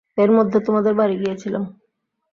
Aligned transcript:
এর 0.17 0.29
মধ্যে 0.31 0.57
তোমাদের 0.59 0.93
বাড়ি 0.95 1.15
গিয়েছিলাম। 1.17 1.63